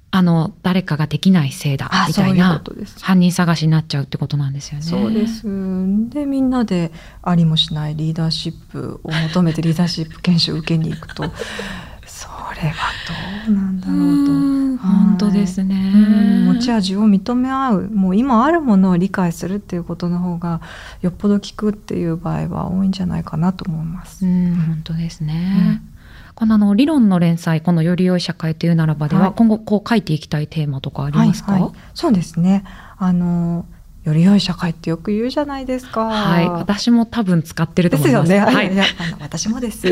[0.10, 2.64] あの誰かができないせいだみたいな
[3.02, 4.84] 犯人探しになっちゃうってことなんですよね。
[4.84, 5.44] そうです。
[5.44, 11.24] でみんなでありもしないリーダーシップを求めてリーダーシップ研修受けに行くと
[12.56, 12.92] れは
[13.46, 14.88] どうなんだろうと。
[14.88, 15.76] 本当ですね。
[16.46, 20.62] 持ち味を認め合う、もう今あるものを理解するっていうことの方が
[21.02, 24.26] よっぽど効くっていう場合は多いんじゃないかなと思います。
[24.26, 25.82] うん、本当ですね。
[26.36, 32.64] このあの理論の連載このより良い社会というならばでは、はい、今後こう書いていきたいテーマとかありますか、はいはい、そうですね
[33.00, 33.66] あの
[34.08, 36.06] より良い社会ってよく言うじゃないですか。
[36.06, 38.30] はい、私も多分使ってると思います。
[38.30, 38.56] ですよね。
[38.56, 38.80] はい、い
[39.20, 39.86] 私もです。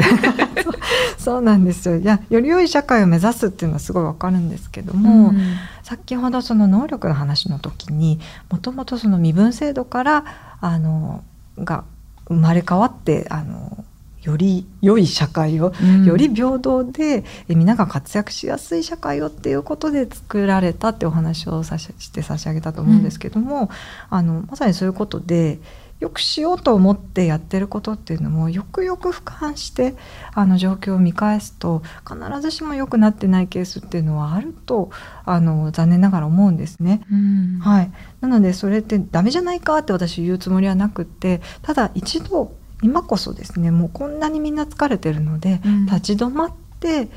[1.20, 1.98] そうなんですよ。
[1.98, 10.24] いや、より良い社会を目指すっていうのはすごいわかるんですけども、うん、先ほどその能力の話の時に、もともとその身分制度から
[10.62, 11.22] あの
[11.60, 11.84] が
[12.30, 13.84] 生まれ変わってあの
[14.26, 23.70] より良い社会を、うん、より平等で皆が活躍しやすい社会をっていうことで作られたってお話をさして差し上げたと思うんですけども、うん、
[24.10, 25.60] あのまさにそういうことで
[26.00, 29.96] よくしようと思ってやってることっていうのもよくよく俯瞰して
[30.34, 34.90] あの状況を見返すと必ずしも良くなってないケースっていうのはあると
[35.24, 37.02] あの残念ながら思うんですね。
[37.10, 47.10] うん、はい、なのでそれってダメじゃないかって私言うつもりはなくってただ一度今こそですねもうこんなにみんな疲れてるので、うん、立ち止まって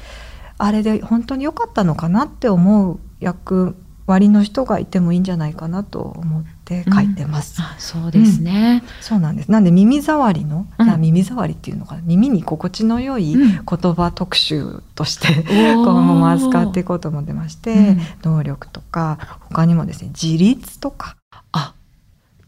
[0.56, 3.76] あれで本当に良かったのかなって思う役
[4.08, 7.60] 割の人がいてもいいんじゃないかなと思って書いてます。
[7.60, 9.50] うん、そうですね、うん、そうなんです。
[9.50, 15.44] なんで耳障りの、うん、耳障りっていうのかな、耳に心地の良い言葉特集として、
[15.74, 21.16] 今後も扱っていこうと思ってまして、能力とか他にもですね自立とか。
[21.52, 21.74] あ、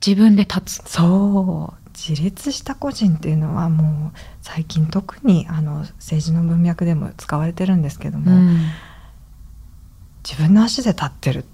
[0.04, 0.82] 自分で立つ。
[0.86, 1.79] そう。
[2.08, 8.58] 自立した個人っていうのはもう最近特にあの政治の文脈でも使われてるんですけども、うん、
[10.24, 11.44] 自分の足で立ってる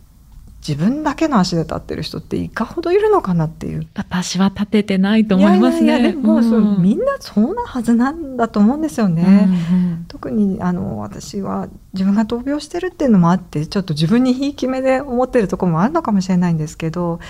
[0.66, 3.86] 自分だけの足で立ってる人っていかほどいるのかなっていう。
[3.94, 5.84] 私は立ててないと思いますね。
[5.84, 17.20] いやいやもう、うん、みんなそうなはずなんだと思うんですよね、うんうん、特にあの私は自分が闘病してるっていうのもあってちょっと自分にひいき目で思ってるところもあるのかもしれないんですけど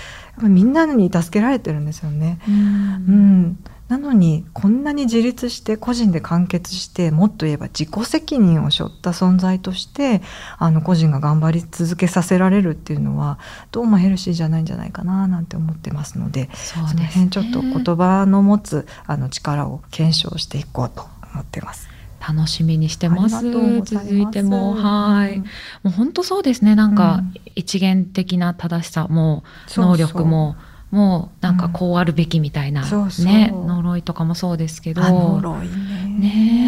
[0.41, 2.39] みんなに助けられてるんですよね。
[2.47, 10.21] うん、うんなのにこんなに自立して個人で完結してもっと言えば自己責任を背負った存在として
[10.57, 13.39] あの個人が頑張り続けさせられるっていうのは
[13.71, 21.87] どうもヘルシーじゃないんじゃないかななんて思ってますのでそ、ね,、の辺ちょっと言葉の持つあの力を検証していこうと思ってます。
[22.19, 23.51] 楽しみにしてます。
[23.51, 25.39] 続いても、はい。
[25.39, 25.45] も
[25.85, 26.75] う本当そうですね。
[26.75, 27.21] なんか、
[27.55, 30.55] 一元的な正しさも、能力も、
[30.91, 32.83] もうなんかこうあるべきみたいな、
[33.19, 35.01] ね、呪いとかもそうですけど。
[35.01, 36.67] 呪いね。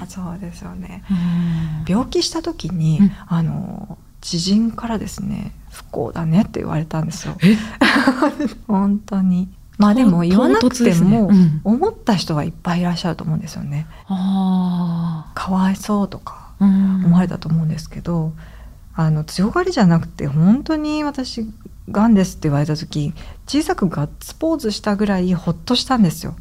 [0.00, 1.04] ねそうですよね。
[1.88, 7.36] 病気した時に、あの、知人からですね、不幸だねって言われたんですよ。
[8.66, 9.48] 本当に。
[9.78, 11.30] まあでも言わなくても
[11.64, 13.86] 思った人はいっぱいいらっしゃると思うんですよね。
[14.06, 18.32] かわいそうとか思われたと思うんですけど、
[18.94, 21.50] あの強がりじゃなくて本当に私
[21.90, 23.12] がんですって言われた時
[23.46, 26.36] 小さくガッツポーズしたぐらいほっとしたんですよ。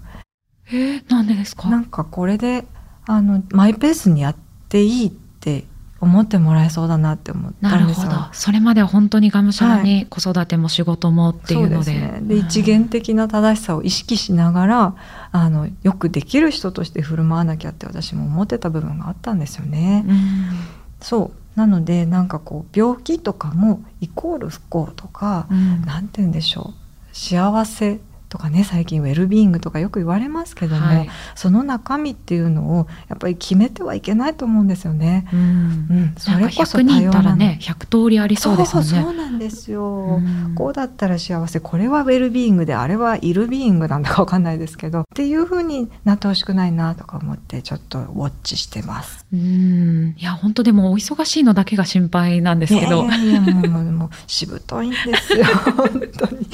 [0.67, 1.69] えー、なんでですか？
[1.69, 2.65] なんかこれで
[3.05, 4.35] あのマイペースにやっ
[4.69, 5.65] ていいって
[5.99, 8.11] 思ってもらえそうだなって思ったんですよ。
[8.31, 11.91] それまでは本当にがむしゃらに子育ても仕事もっていうので。
[11.91, 14.95] はい、で、ね、一元的な正しさを意識しながら
[15.31, 20.03] あのよくできる人として振る舞わなきゃって私も思ってた部分があったんですよね。
[20.07, 20.17] うん、
[21.01, 27.15] そうなのでなんかこう病気とかもイコール不幸とか、うん、なんて言うんでしょう。
[27.15, 27.99] 幸せ
[28.31, 35.27] とかね最近ウェルビーイングとかよく言われますけども、はい、その中身っていうのをやっぱり決めてはいけないと思うんですよね。
[35.33, 38.87] うん、うん、それこそ多様なね100通りありそうですよね。
[39.03, 49.25] そうなんですよ、うん、こうだったら幸せこれはウェルビーイングであれはイルビーイングなんだかわかんないですけどっていうふうになってほしくないなとか思ってちょっとウォッチしてます。
[49.33, 53.03] うんいや本当でもお忙しいのだけが心配なんですけど。
[53.03, 56.47] いやいやもうもうしぶといんですよ本当に。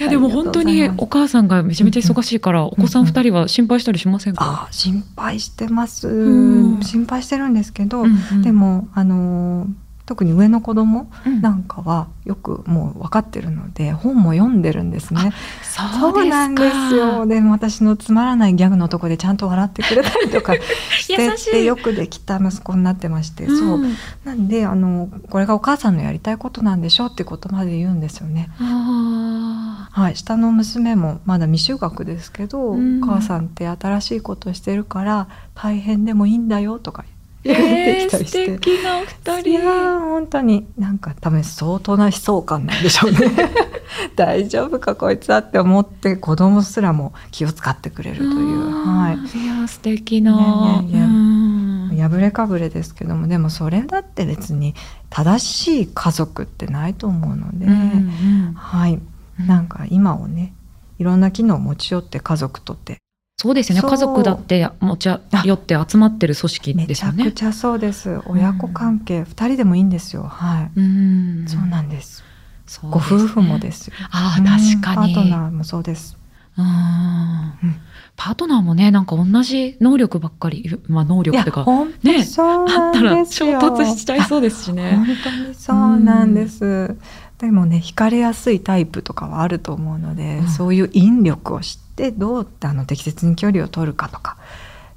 [0.00, 6.08] いやでも本当にお母さんがめちゃめちゃ忙しいから、お子さん2人は心配したりしませんか、あ心配してます、
[6.82, 8.04] 心配してるんですけど、
[8.42, 9.66] でもあの
[10.06, 15.32] 特に上の子供なんかはよくもう分かってるので、本も読んでるんですね。
[15.62, 17.26] そうなんですよ。
[17.26, 20.54] で私のつまらないギャグのとこでちゃんと笑ってくれたりとか
[21.00, 23.52] してってよくできた息子になってまして、う。
[23.52, 23.80] ん、そう
[24.24, 28.50] なんであのこれがお母さんのやりたいことなんでしょうってことまで言うんですよね。
[28.58, 37.04] はい、下の娘もまだ未就学ですけど、うん、お母さんって新しいことしてるから大変でもいいんだよとか
[37.44, 39.50] えー、 素敵なお二人。
[39.50, 43.18] いや本当になんか多分相当な悲壮感なんでしょうね。
[44.16, 48.70] 大丈夫かこいつはって思って子供すらも気を使ってくれるという。
[48.86, 49.38] はい。
[49.38, 51.06] いや素敵な、ね
[51.92, 54.74] ね、破れかぶれですけどもでもそれだって別に
[55.10, 59.00] 正しい家族ってないと思うので、うんうん、はい。
[59.38, 60.54] なんか今をね
[60.98, 62.98] いろんな機能を持ち寄って家族とって
[63.36, 63.88] そうですよね。
[63.88, 67.24] 家族だって持ち寄って集まってる組織ですよね。
[67.24, 68.20] めちゃくちゃそうです。
[68.26, 70.22] 親子関係二、人でもいいんですよ。
[70.22, 70.80] はい。
[70.80, 71.44] うん。
[71.48, 72.24] そうなんです。
[72.66, 73.94] そう、ね、ご夫婦もですよ。
[74.10, 75.14] ああ確かに。
[75.14, 76.16] パートナーもそうです。
[76.56, 76.64] うん。
[78.16, 81.66] パートナーもねなんか同じ能力ばっかり、まあ、能力とか
[82.04, 84.92] ねあったら衝突しちゃいそうですしね。
[84.94, 86.96] 本当にそうなんです、
[87.38, 94.36] でもね惹かれやすいタイプとかはあると思うので、うん、そういう引力を知ってどうあの適切に距離を取るかとか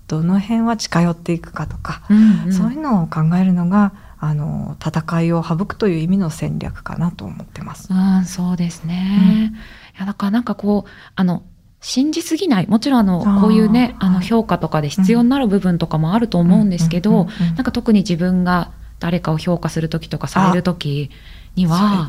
[0.08, 7.93] どの辺は近寄っていくかとか、うんうん、そういうのを考えるのがあの戦いを省くという意味の戦略かなと思ってます。
[7.93, 9.19] うん、そうですね。
[9.21, 11.43] うん、いやだからなんかこうあの
[11.82, 12.67] 信じすぎない。
[12.67, 21.12] もちろんあのこういうねあの評価とかで必要になる部分とかもあると思うんですけど、なんか特に自分が誰かを評価する時とかされる時
[21.58, 22.08] には。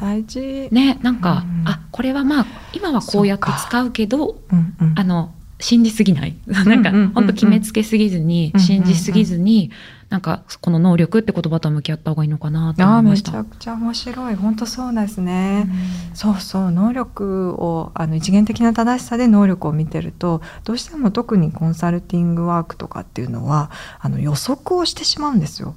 [0.71, 6.37] ねなんか、うん、あこれはまあ今はこうやって使うけど、うんうん、あの信じすぎない。
[6.47, 9.71] なんか本当決めつけすぎずに、信じすぎずに、
[10.09, 13.33] なんかこの能力って言葉と向き合った方がいいのかなと思いました。
[13.33, 14.35] めちゃくちゃ面白い。
[14.37, 15.69] 本当そうですね、
[16.11, 16.71] うん、そうそう。
[16.71, 25.75] 能力をあの一元的な正しさで能力を見てるとどうしても特にコンサルティングワークとかっていうのはあの予測をしてしまうんですよ。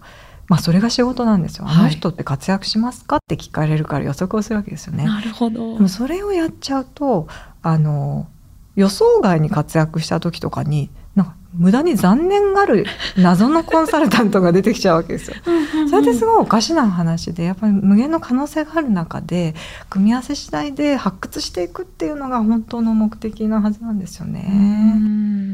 [0.52, 1.66] まあ、それが仕事なんですよ。
[1.66, 5.06] あの人って活躍しますかって聞かれるから予測をするわけですよね。
[5.06, 5.76] なるほど。
[5.76, 7.30] でもそれをやっちゃうと、
[7.62, 8.28] あの、
[8.76, 10.90] 予想外に活躍した時とかに、
[11.54, 12.86] 無駄に残念がる
[13.18, 15.36] 謎のコンサルタントが出てきちゃうわけですよ。
[15.90, 19.54] それってすごいおかしな話でやっぱり無限の可能性がある中で
[19.90, 24.46] 組み合わせ次第で発掘していくっていうのが本当の目的なはずなんですよね。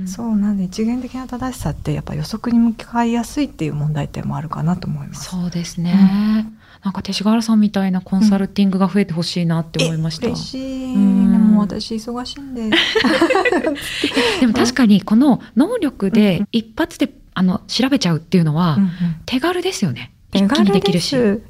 [0.03, 5.29] うそうなんで一元的な正しさってやっぱ予測に向かいやすいっていう問題点もあるかなと思います。
[5.29, 6.45] そうですね。
[6.45, 10.27] うん、なんか勅使川原さんみたいなコンサルティングが増えてほしいなって思いました。
[10.27, 10.95] 嬉しい。
[10.95, 12.69] もう私忙しいんで
[14.39, 18.77] でも確かにこの能力で一発であの調べちゃうっていうのは
[19.25, 20.13] 手軽ですよね。
[20.39, 21.41] 手軽できるし、うん、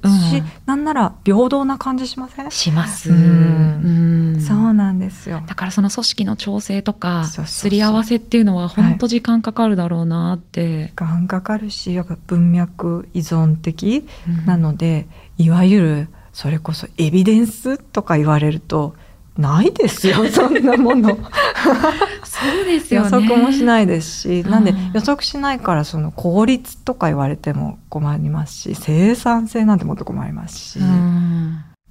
[0.65, 2.51] なんなら平等な感じしません？
[2.51, 5.43] します、うん、そうなんですよ。
[5.47, 14.07] だからその組織の調整とかすり合わせっていうのは本当時間かかるだろうなって、はい、時間かかるしやっぱ文脈依存的
[14.45, 15.07] なので、
[15.39, 18.95] うん、いわゆるそれこそエビデンスとか言われると
[19.37, 21.17] ないですよそんなもの。
[22.23, 30.79] そうですよ、ね、予測もしないですしなんで予測しないからその効率とか言われても困りますし生産性なんてもっと困りますし、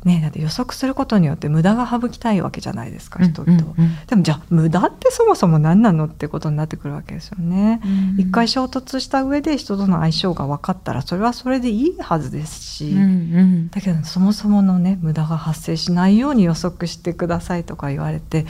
[0.07, 18.47] ね、だって予測することによって無駄が省きたいわけじゃないですか人々、うんうんうん、でもじゃあ無駄ってそもそも何なのってことになってくるわけですよね、うん、一回衝突した上で人との相性が分かったらそれはそれでいいはずですし、うんうん、だけどそもそものね無駄が発生しないように予測してくださいとか言われて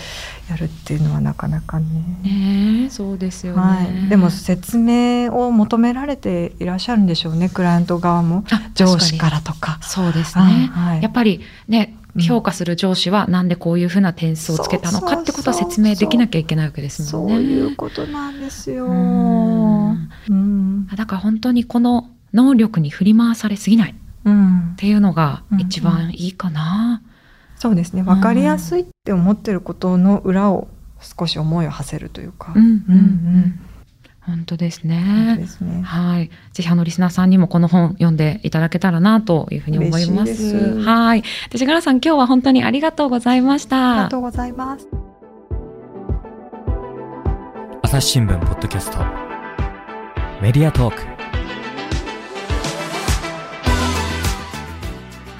[0.50, 1.86] やるっていうのはなかなかね。
[2.22, 8.44] ねそうですよね、はい、でも説明を求められていらっしゃるんでしょうねクライアント側も。
[8.74, 9.78] 上司からとか。
[9.80, 17.34] そうですね、はい、やっぱりね、評価する上司はなんでこういうふうな点数をつけたのかってことは説明できなきゃいけないわけですもんね。
[17.34, 18.86] そういうことなんですよ。
[18.86, 18.92] う
[20.32, 26.84] んだから本当にこの能力に振り回されすぎないっていうのが一番いいかな。
[26.84, 27.00] うんうん、
[27.56, 30.68] そうですね分かりやすいって思ってることの裏を
[31.00, 32.52] 少し思いを馳せるというか。
[32.54, 33.60] うんうんうん
[34.26, 35.36] 本当ですね。
[35.38, 36.30] ですねはい。
[36.52, 40.80] ぜひあのリスナーさんにもこの本読んでいただけたらなというふうに思います。
[40.80, 41.22] はい。
[41.50, 43.92] で、しがらさん今日は本当にありがとうございました。
[43.92, 44.88] ありがとうございます。
[47.82, 48.98] 朝日新聞ポッドキャスト
[50.42, 51.15] メディアトーク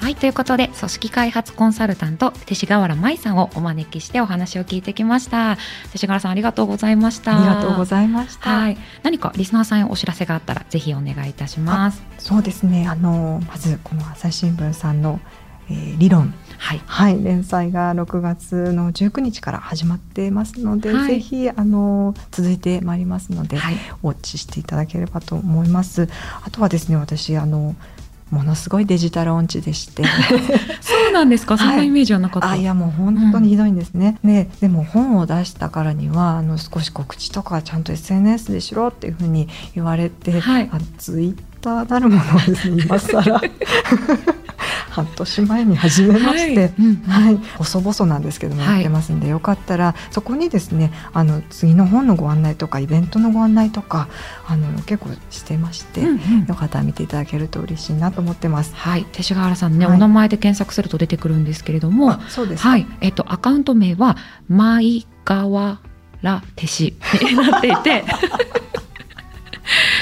[0.07, 5.57] はい、ということで、組織開発コンサルタント、勅使河原舞さんをお招きしてお話を聞いてきました。
[5.91, 7.37] 勅使河原さん、ありがとうございました。
[7.37, 8.57] ありがとうございました。
[8.57, 12.01] はい、何かリスナーさんへお知らせがあったら、ぜひお願いいたします。
[12.19, 15.19] そうですね、あの、まず、この朝日新聞さんの、
[15.69, 16.33] えー、理論。
[16.57, 26.07] はい、はい、連載が6月の19日から始まってますので、はい、ぜひあの続いてまいりますので、はい、ウォッチしていただければと思います。
[26.43, 27.75] あとはですね、私あの
[28.29, 30.03] ものすごいデジタル音痴でして。
[30.81, 31.57] そうなんですか？
[31.57, 41.35] そんなイメージはなかった、はい、あいやもう本当にひどいんですね、うん、ででも本を出したからにはあの少し告知とかちゃんと SNS でしろっていうふうに言われて、はい、あツイッ
[41.67, 43.41] ターなるものをですね今更
[44.89, 46.73] 半年前に始めまして、はい。
[46.79, 54.07] うんはい、細々なんですけどもやってますんで、はい、よかったらそこにですねあの次の本のご案内とかイベントのご案内とか
[54.47, 58.73] あの結構してまして、うんうん、よかったら見ていただけると嬉しいなと思ってます。
[58.73, 62.63] はい、勅使河原さんね、お名前で検索すると出てくるんですけれども、そうです。
[62.63, 65.79] はい、えっとアカウント名はマイガワ
[66.21, 66.95] ラテシ。
[67.21, 68.03] になっていて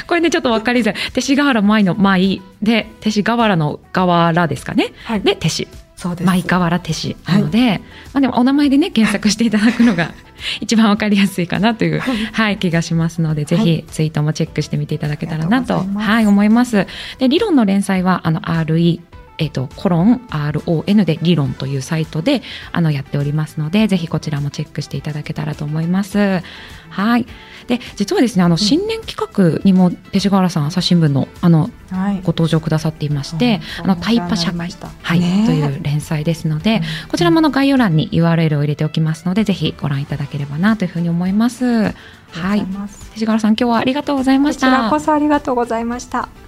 [0.08, 0.96] これねちょっと分かりづらい。
[0.96, 6.28] 勅使河原舞の舞で勅使河原の河原ですかね、はい、で勅使そうです。
[6.28, 7.86] 舞河原勅使なので、はい、ま
[8.16, 10.12] あ、でもお名前でね検索していただくのが
[10.62, 12.02] 一番分かりやすいかなという、
[12.34, 16.88] はい、気がしますのでぜひツイートもチェックしてみていただけたらなとはい思います。
[17.20, 19.00] で理論の連載はあの RE
[19.38, 26.42] えっ、ー、と、コロン RON で理論というサイトであのやっておりますので、ぜひこちらもチェックしていただけたらと思います。
[26.90, 27.26] はい。
[27.68, 34.70] で実はですねあの新年企画にも勅使河原さん朝日新聞のあの、はい、ご登場くださっていまして、あのタイパ社会
[35.02, 41.66] はい、という連載ですので、こちらもの概要欄に URL を入れておきますのでぜひご覧いただければなというふうに思います。
[41.66, 44.68] はい、勅使河原さん今日はありがとうございました。
[44.68, 46.45] こちらこそありがとうございました。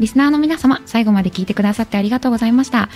[0.00, 2.88] リスナーの皆様、最後まで聞いてくださってありがとうございました。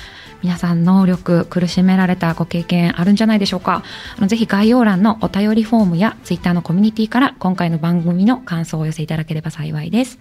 [0.42, 3.82] 皆さん、能力、苦しめられたご経験あるんじゃないでしょうか。
[4.16, 10.18] あのぜひ概要欄のお便りフォームや Twitter のコミュニティから今回の番組の感想をお寄せいただければ幸いです。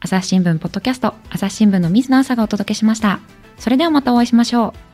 [0.00, 3.20] 朝日新聞ポッドキャスト、朝日新聞の水野朝がお届けしました。
[3.58, 4.85] それではまたお会いしましょう。